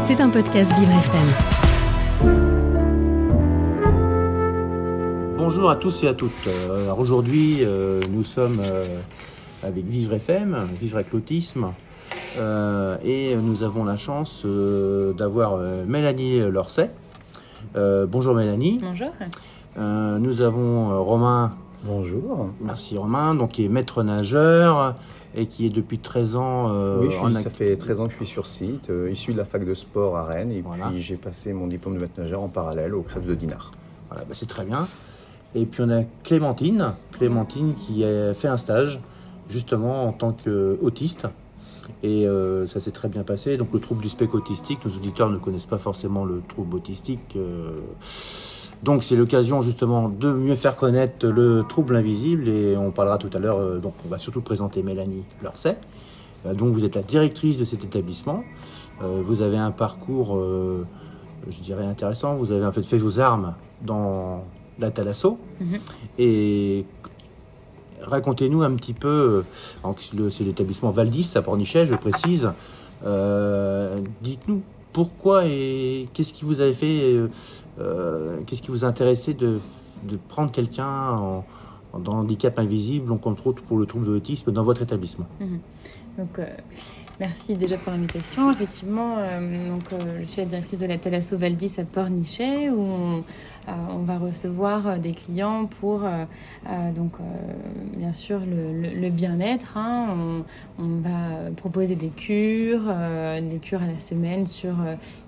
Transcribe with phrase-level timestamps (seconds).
[0.00, 1.28] C'est un podcast Vivre FM.
[5.36, 6.32] Bonjour à tous et à toutes.
[6.46, 8.84] Euh, alors Aujourd'hui, euh, nous sommes euh,
[9.62, 11.72] avec Vivre FM, Vivre avec l'autisme,
[12.38, 16.90] euh, et nous avons la chance euh, d'avoir euh, Mélanie Lorset.
[17.76, 18.80] Euh, bonjour Mélanie.
[18.82, 19.10] Bonjour.
[19.78, 21.50] Euh, nous avons euh, Romain,
[21.84, 22.50] Bonjour.
[22.60, 24.94] merci Romain, donc qui est maître nageur
[25.34, 28.04] et qui est depuis 13 ans euh, oui, je suis- en ça fait 13 ans
[28.04, 30.60] que je suis sur site, euh, issu de la fac de sport à Rennes, et
[30.60, 30.88] Voilà.
[30.88, 33.72] puis j'ai passé mon diplôme de maître nageur en parallèle au Crêpes de Dinard.
[34.10, 34.86] Voilà, bah, c'est très bien.
[35.54, 39.00] Et puis on a Clémentine, Clémentine qui a fait un stage
[39.48, 41.26] justement en tant qu'autiste.
[42.02, 43.56] Et euh, ça s'est très bien passé.
[43.56, 47.36] Donc le trouble du spectre autistique, nos auditeurs ne connaissent pas forcément le trouble autistique.
[48.82, 53.30] Donc c'est l'occasion justement de mieux faire connaître le trouble invisible et on parlera tout
[53.32, 55.78] à l'heure, euh, donc on va surtout présenter Mélanie Lorset.
[56.46, 58.42] Euh, donc vous êtes la directrice de cet établissement.
[59.02, 60.38] Euh, vous avez un parcours,
[61.48, 62.36] je dirais intéressant.
[62.36, 64.44] Vous avez en fait fait vos armes dans
[64.78, 65.38] la Thalasso.
[65.60, 65.78] Mhm.
[66.18, 66.84] Et
[68.02, 69.44] racontez-nous un petit peu,
[70.30, 72.50] c'est l'établissement Valdis à Pornichet, je précise.
[73.04, 77.28] Euh, Dites-nous pourquoi et qu'est-ce qui vous avait fait, euh,
[77.78, 79.60] euh, qu'est-ce qui vous a intéressé de,
[80.28, 81.44] prendre quelqu'un en,
[81.92, 85.26] handicap invisible, donc entre autres pour le trouble de l'autisme, dans votre établissement?
[86.18, 86.46] Donc, euh,
[87.20, 88.50] merci déjà pour l'invitation.
[88.50, 92.80] Effectivement, euh, donc, euh, je suis la directrice de la Thalasso Valdis à Pornichet, où
[92.80, 93.24] on,
[93.68, 93.72] euh,
[94.04, 96.00] va recevoir des clients pour,
[96.96, 97.12] donc,
[97.96, 99.76] bien sûr, le, bien-être.
[99.76, 100.42] hein.
[100.78, 102.82] On, va proposer des cures,
[103.40, 104.74] des cures à la semaine sur,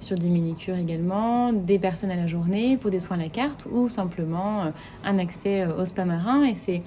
[0.01, 3.69] sur des mini-cures également, des personnes à la journée pour des soins à la carte
[3.70, 4.73] ou simplement
[5.05, 6.45] un accès au spa marin.
[6.45, 6.83] Et c'est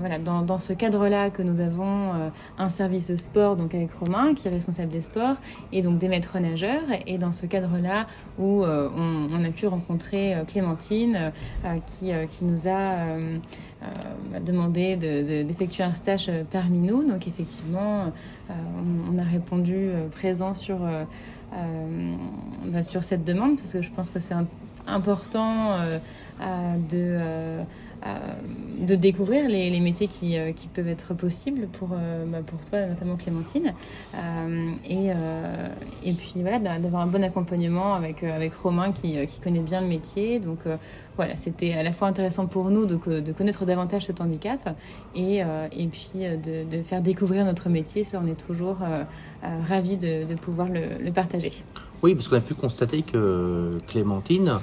[0.00, 2.12] voilà, dans, ce cadre-là que nous avons
[2.58, 3.90] un service sport donc avec
[4.36, 5.36] Qui est responsable des sports
[5.72, 6.84] et donc des maîtres nageurs.
[7.06, 8.06] Et dans ce cadre-là
[8.38, 11.32] où euh, on, a pu rencontrer euh, Clémentine
[11.64, 13.18] euh, qui, qui nous a
[14.40, 17.02] demandé de- de- d'effectuer un stage parmi nous.
[17.04, 18.12] Donc effectivement
[18.48, 20.78] on, a répondu présent sur,
[22.64, 24.34] bah, sur cette demande parce que je pense que c'est
[24.86, 25.78] important
[26.90, 27.18] de
[28.86, 32.86] de découvrir les, métiers qui, euh, qui peuvent être possibles pour, euh, bah, pour toi,
[32.86, 33.74] notamment Clémentine.
[34.14, 35.10] Euh, et,
[36.08, 39.80] et puis voilà, d'a- d'avoir un bon accompagnement avec, avec Romain qui, qui connaît bien
[39.80, 40.38] le métier.
[40.38, 40.60] Donc
[41.16, 44.76] voilà, c'était à la fois intéressant pour nous de, de connaître davantage cet handicap
[45.14, 48.04] et, et puis de, faire découvrir notre métier.
[48.04, 48.78] Ça, on est toujours
[49.68, 51.52] ravis de, pouvoir le, partager.
[52.02, 54.58] Oui, parce qu'on a pu constater que Clémentine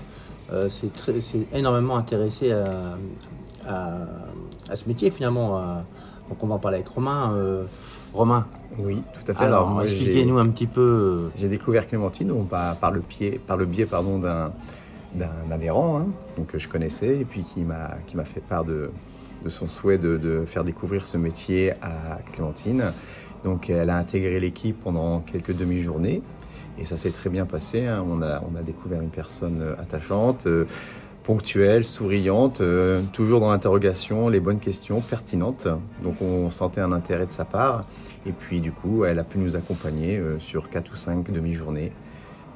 [0.70, 2.98] s'est énormément intéressée à,
[3.68, 4.08] à-
[4.70, 5.58] à ce métier finalement.
[5.58, 5.84] à-
[6.30, 7.34] donc on va en parler avec Romain.
[7.36, 7.66] Euh,
[8.14, 8.46] Romain,
[8.80, 9.44] Oui, tout à fait.
[9.44, 10.82] alors, expliquez-nous un petit peu.
[10.82, 14.52] euh, J'ai découvert Clémentine par, par le, pied, par le biais pardon, d'un
[15.16, 16.06] d'un adhérent hein,
[16.38, 18.90] donc, que je connaissais et puis qui m'a qui m'a fait part de,
[19.44, 22.86] de son souhait de, de faire découvrir ce métier à Clémentine.
[23.44, 26.24] Donc elle a intégré l'équipe pendant quelques demi-journées
[26.80, 27.86] et ça s'est très bien passé.
[27.86, 28.04] hein.
[28.10, 30.66] On, a, on a découvert une personne euh, attachante, euh,
[31.24, 35.68] ponctuelle, souriante, euh, toujours dans l'interrogation, les bonnes questions, pertinentes.
[36.02, 37.86] Donc on sentait un intérêt de sa part.
[38.26, 41.92] Et puis du coup, elle a pu nous accompagner euh, sur quatre ou cinq demi-journées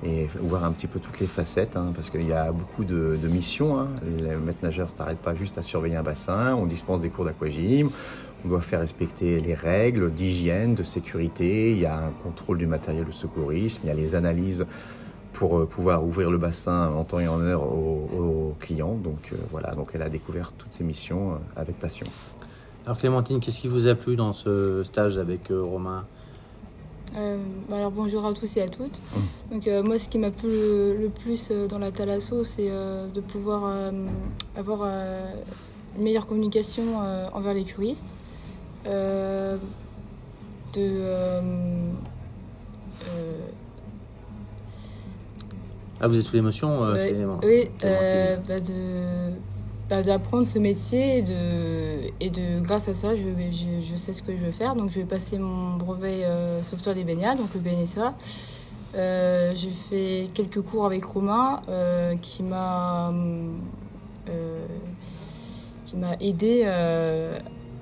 [0.03, 3.17] et voir un petit peu toutes les facettes, hein, parce qu'il y a beaucoup de,
[3.19, 3.79] de missions.
[3.79, 3.88] Hein.
[4.05, 7.25] Le maître nageur ne s'arrête pas juste à surveiller un bassin, on dispense des cours
[7.25, 7.89] d'aquagym,
[8.45, 12.67] on doit faire respecter les règles d'hygiène, de sécurité, il y a un contrôle du
[12.67, 14.67] matériel de secourisme, il y a les analyses
[15.38, 18.96] pour euh, pouvoir ouvrir le bassin en temps et en heure aux, aux clients.
[18.96, 22.08] Donc euh, voilà, donc elle a découvert toutes ces missions euh, avec passion.
[22.86, 26.06] Alors Clémentine, qu'est-ce qui vous a plu dans ce stage avec euh, Romain?
[27.16, 27.38] Euh,
[27.70, 29.00] bah alors bonjour à tous et à toutes.
[29.52, 32.70] Donc euh, moi ce qui m'a plu le, le plus euh, dans la Thalasso c'est
[32.70, 33.92] euh, de pouvoir euh,
[34.58, 35.31] avoir euh,
[35.97, 38.12] une meilleure communication euh, envers les curistes.
[38.86, 39.58] Euh,
[40.74, 41.42] de euh,
[43.09, 43.34] euh,
[45.99, 49.34] Ah, vous êtes sous l'émotion euh, Ouais, oui, euh, bah, de
[49.90, 54.14] bah, d'apprendre ce métier et de, et de grâce à ça je, je, je sais
[54.14, 54.76] ce que je veux faire.
[54.76, 58.14] Donc je vais passer mon brevet euh, sauveteur des baignades donc le BNSA
[58.96, 63.11] Euh, j'ai fait quelques cours avec Romain euh, qui m'a
[65.85, 66.64] qui m'a aidé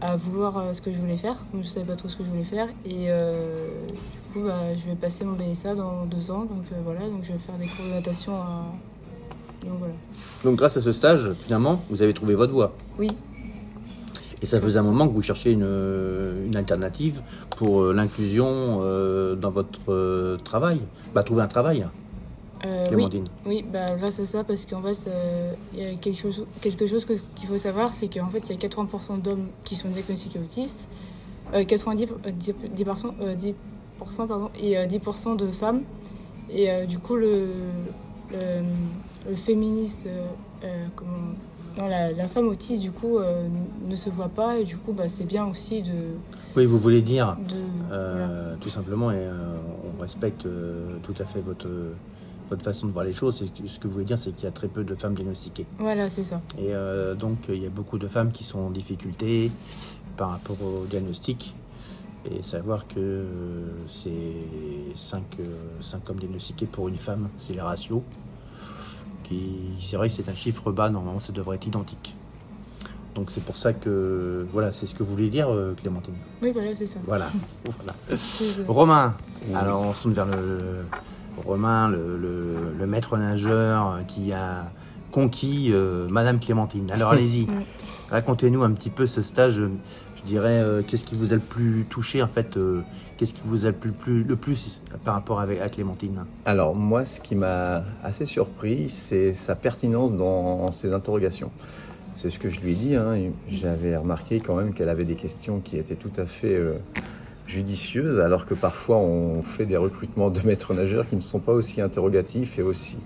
[0.01, 1.38] à vouloir ce que je voulais faire.
[1.51, 2.67] Comme je savais pas trop ce que je voulais faire.
[2.85, 3.07] Et
[4.35, 7.31] coup bah, je vais passer mon BNSA dans deux ans donc euh, voilà donc je
[7.33, 8.33] vais faire des cours de natation
[9.63, 9.93] donc voilà
[10.43, 12.73] Donc grâce à ce stage, finalement, vous avez trouvé votre voie.
[12.99, 13.09] oui
[14.41, 15.67] Et ça faisait un moment que vous cherchiez une,
[16.45, 17.21] une alternative
[17.57, 20.79] pour euh, l'inclusion euh, dans votre euh, travail.
[21.15, 21.88] Bah, trouver un travail,
[22.63, 23.23] Euh, oui, Clémentine.
[23.45, 26.85] oui bah, grâce à ça, parce qu'en fait, euh, il y a quelque chose, quelque
[26.85, 30.39] chose qu'il faut savoir, c'est qu'en fait, il y a 80% d'hommes qui sont diagnostiqués
[30.39, 30.89] autistes,
[31.55, 33.53] euh, 90%, euh, 10%, euh, 10%,
[34.00, 35.81] pardon, et euh, 10% de femmes.
[36.50, 37.47] Et euh, du coup, le,
[38.31, 38.62] le,
[39.30, 40.25] le féministe, euh,
[40.63, 41.33] euh, comment,
[41.77, 43.47] non, la, la femme autiste, du coup, euh,
[43.88, 45.92] ne se voit pas, et du coup, bah, c'est bien aussi de...
[46.56, 47.56] Oui, vous voulez dire, de
[47.92, 48.57] euh, voilà.
[48.62, 49.57] tout simplement, et euh,
[49.98, 51.68] on respecte euh, tout à fait votre,
[52.50, 54.48] votre façon de voir les choses, c'est ce que vous voulez dire, c'est qu'il y
[54.48, 55.65] a très peu de femmes diagnostiquées.
[55.80, 56.41] Voilà, c'est ça.
[56.57, 59.51] Et euh, donc, il y a beaucoup de femmes qui sont en difficulté
[60.15, 61.53] par rapport au diagnostic.
[62.31, 64.12] Et savoir que euh, c'est
[64.95, 65.24] 5,
[66.10, 68.01] hommes diagnostiqués pour une femme, c'est les ratios.
[69.24, 72.16] Qui, c'est vrai que c'est un chiffre bas, normalement ça devrait être identique.
[73.16, 76.13] Donc c'est pour ça que, voilà, c'est ce que vous voulez dire, euh, Clémentine?
[76.42, 77.00] Oui, voilà, c'est ça.
[77.06, 77.27] Voilà.
[77.66, 77.94] voilà.
[78.68, 79.16] Romain,
[79.48, 79.56] Oui.
[79.56, 80.60] alors on se tourne vers le,
[81.45, 84.72] Romain, le, le- le maître nageur qui a
[85.25, 86.91] conquis euh, Madame Clémentine.
[86.91, 87.47] Alors allez-y,
[88.09, 89.62] racontez-nous un petit peu ce stage.
[90.17, 92.81] Je dirais, euh, qu'est-ce qui vous a le plus touché en fait euh,
[93.17, 96.25] Qu'est-ce qui vous a le plus, plus- le plus par rapport avec, à Clémentine?
[96.45, 101.50] Alors moi, ce qui m'a assez surpris, c'est sa pertinence dans ses interrogations.
[102.13, 102.95] C'est ce que je lui ai dit.
[102.97, 103.15] hein.
[103.50, 106.73] J'avais remarqué quand même qu'elle avait des questions qui étaient tout à fait euh,
[107.47, 111.53] judicieuses, alors que parfois on fait des recrutements de maîtres nageurs qui ne sont pas
[111.53, 112.97] aussi interrogatifs et aussi,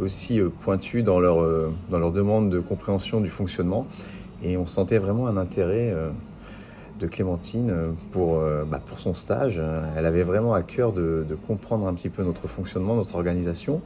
[0.00, 3.86] aussi euh, pointus dans leur, euh, dans leur demande de compréhension du fonctionnement.
[4.42, 6.10] Et on sentait vraiment un intérêt euh,
[7.00, 7.72] de Clémentine
[8.10, 9.60] pour, bah, pour son stage.
[9.96, 13.80] Elle avait vraiment à cœur de, comprendre un petit peu notre fonctionnement, notre organisation.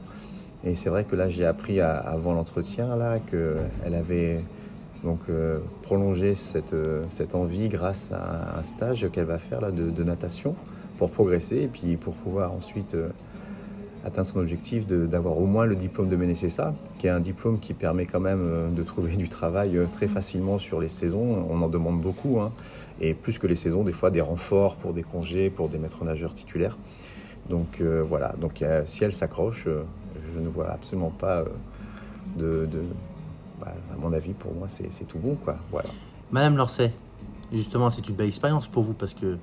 [0.63, 2.89] Et c'est vrai que là, j'ai appris avant l'entretien
[3.29, 4.43] qu'elle avait
[5.03, 5.19] donc
[5.83, 6.75] prolongé cette,
[7.11, 10.55] cette envie grâce à un stage qu'elle va faire là de, natation
[10.97, 12.95] pour progresser et puis pour pouvoir ensuite
[14.03, 17.73] atteindre son objectif d'avoir au moins le diplôme de MENECESA, qui est un diplôme qui
[17.73, 21.45] permet quand même euh, de trouver du travail euh, très facilement sur les saisons.
[21.49, 22.51] On en demande beaucoup, hein.
[22.99, 26.03] et plus que les saisons, des fois des renforts pour des congés, pour des maîtres
[26.03, 26.77] nageurs titulaires.
[27.49, 31.43] Donc euh, voilà, donc si elle s'accroche, je ne vois absolument pas
[32.37, 32.83] de, de-
[33.59, 35.57] bah, à mon avis, pour moi, c'est tout bon, quoi.
[35.71, 35.89] Voilà.
[36.31, 36.91] Madame Lorset,
[37.51, 39.37] justement, c'est une belle expérience pour vous parce que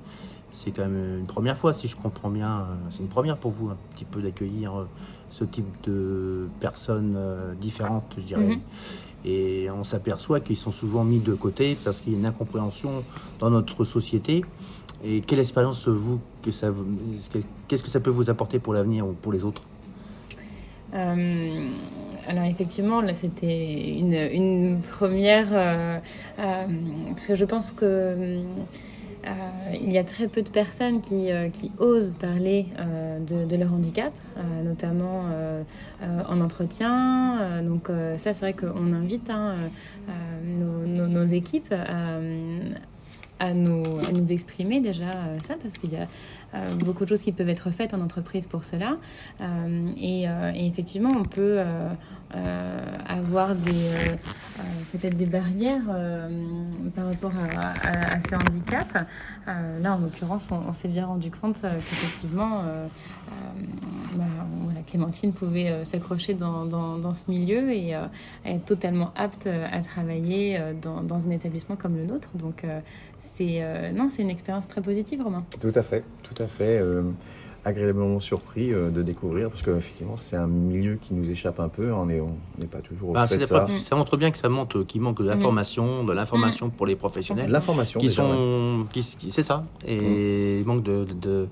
[0.49, 2.49] c'est quand même une première fois, si je comprends bien.
[2.61, 4.87] euh, C'est une première pour vous, un petit peu d'accueillir euh,
[5.29, 8.47] ce type de personnes euh, différentes, je dirais.
[8.47, 8.59] Mhm.
[9.23, 13.03] Et on s'aperçoit qu'ils sont souvent mis de côté parce qu'il y a une incompréhension
[13.39, 14.43] dans notre société.
[15.03, 16.85] Et quelle expérience, vous, que ça, vous-
[17.67, 19.61] qu'est-ce que ça peut vous apporter pour l'avenir ou pour les autres?
[20.93, 21.67] Euh,
[22.27, 25.99] alors effectivement, là c'était une, première, euh,
[26.39, 26.65] euh,
[27.09, 28.41] parce que je pense que euh,
[29.73, 31.29] il y a très peu de personnes qui,
[31.77, 32.65] osent parler
[33.27, 34.13] de, leur handicap,
[34.63, 35.25] notamment
[36.27, 37.61] en entretien.
[37.61, 39.55] Donc ça, c'est vrai qu'on invite hein,
[40.43, 42.17] nos, nos- nos équipes à,
[43.41, 46.07] à nous, à nous exprimer déjà euh, ça, parce qu'il y a
[46.53, 48.97] euh, beaucoup de choses qui peuvent être faites en entreprise pour cela.
[49.41, 50.25] Euh, et,
[50.67, 51.59] effectivement, on peut
[53.07, 53.89] avoir des
[54.91, 55.81] peut-être des barrières
[56.95, 58.93] par rapport à, à- ces handicaps.
[59.47, 63.61] Là, en l'occurrence, on, on s'est bien rendu compte qu'effectivement, euh, euh,
[64.15, 64.23] bah,
[64.63, 68.05] voilà, Clémentine pouvait euh, s'accrocher dans, dans, dans ce milieu et euh,
[68.45, 72.29] être totalement apte euh, à travailler euh, dans, dans un établissement comme le nôtre.
[72.35, 72.79] Donc, euh,
[73.35, 75.43] c'est euh, non, c'est une expérience très positive, Romain.
[75.61, 76.77] Tout à fait, tout à fait.
[76.79, 77.03] euh,
[77.63, 81.93] agréablement surpris euh, de découvrir, parce qu'effectivement, c'est un milieu qui nous échappe un peu.
[81.93, 83.67] On n'est on n'est pas toujours au Bah, fait de la ça.
[83.87, 87.51] ça montre bien que ça montre qu'il manque de l'information, de l'information pour les professionnels.
[87.51, 88.31] L'information, qui déjà, ouais.
[88.35, 91.47] sont qui, qui- c'est ça et il manque de, de- de-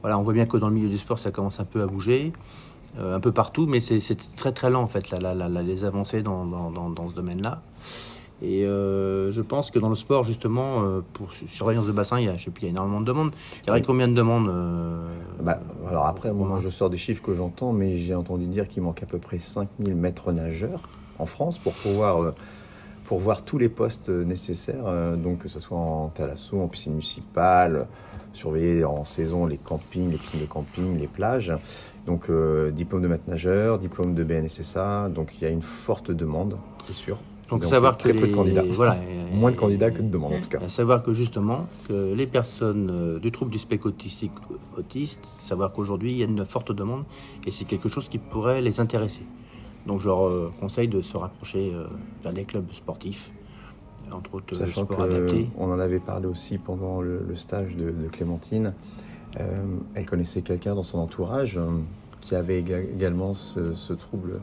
[0.00, 1.86] voilà on voit bien que dans le milieu du sport ça commence un peu à
[1.86, 2.32] bouger
[2.98, 4.00] euh, un peu partout mais c'est
[4.36, 7.14] très très lent en fait là, là, là, les avancées dans, dans, dans, dans ce
[7.14, 7.62] domaine là
[8.42, 12.18] et euh, je pense que dans le sport justement euh, pour su- surveillance de bassin
[12.18, 13.32] il y a je sais plus il y a énormément de demandes.
[13.64, 14.98] Il y aurait combien de demandes euh,
[15.42, 18.82] Bah, alors après, moi, je sors des chiffres que j'entends, mais j'ai entendu dire qu'il
[18.82, 20.80] manque à peu près 5000 maîtres nageurs
[21.18, 22.32] en France pour pouvoir
[23.10, 26.68] pour voir tous les postes euh, nécessaires, euh, donc que ce soit en thalasso, en
[26.68, 27.88] piscine municipale,
[28.32, 31.52] surveiller en saison les campings, les piscines de camping, les plages.
[32.06, 36.12] Donc euh, diplôme de maître nageur, diplôme de BNSSA, donc il y a une forte
[36.12, 37.16] demande, c'est sûr.
[37.48, 38.62] donc, Donc, savoir très que peu de les- candidats.
[38.70, 40.58] voilà et- Moins de candidats que de demandes en tout cas.
[40.64, 44.30] À savoir que justement, que les personnes du trouble du spectre autistique
[44.78, 47.02] autiste, savoir qu'aujourd'hui il y a une forte demande
[47.44, 49.22] et c'est quelque chose qui pourrait les intéresser.
[49.90, 51.86] Donc je leur euh, conseille de se rapprocher euh,
[52.22, 53.32] vers des clubs sportifs
[54.12, 55.48] entre autres Sachant sports adaptés.
[55.58, 58.72] On en avait parlé aussi pendant le, le stage de, de Clémentine.
[59.40, 59.44] Euh,
[59.94, 61.66] elle connaissait quelqu'un dans son entourage euh,
[62.20, 64.40] qui avait éga- également ce, ce trouble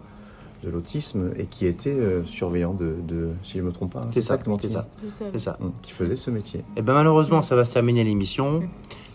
[0.65, 4.01] de l'autisme et qui était euh, surveillant de, de- si je ne me trompe pas,
[4.01, 5.25] hein, C'est ça, Clémentine c'est ça.
[5.31, 5.57] C'est ça.
[5.61, 6.65] Hum, Qui faisait ce métier.
[6.75, 8.61] Et ben malheureusement, ça va se terminer l'émission.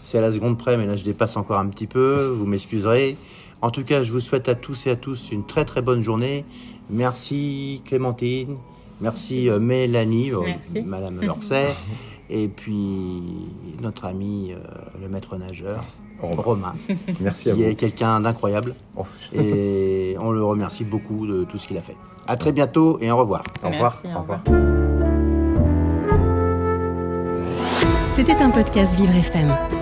[0.03, 2.27] C'est à la seconde près, mais là je dépasse encore un petit peu.
[2.39, 3.17] Vous m'excuserez.
[3.62, 6.02] En tout cas, je vous souhaite à tous et à tous une très très bonne
[6.02, 6.45] journée.
[6.90, 8.57] Merci Clémentine.
[9.00, 10.83] Merci euh, Mélanie, euh, Merci.
[10.87, 11.75] Madame Lorset.
[12.28, 13.23] Et puis
[13.81, 14.59] notre ami, euh,
[15.00, 15.83] le maître nageur,
[16.21, 16.42] Romain.
[16.42, 16.75] Romain,
[17.21, 17.62] Merci à vous.
[17.62, 18.75] est quelqu'un d'incroyable.
[18.97, 21.97] Oh, Et on le remercie beaucoup de tout ce qu'il a fait.
[22.26, 23.42] À très bientôt et au revoir.
[23.62, 24.00] Au revoir.
[24.02, 24.40] Merci, au au revoir.
[28.11, 29.82] C'était un podcast Vivre FM.